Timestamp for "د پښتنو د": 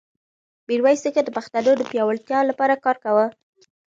1.25-1.81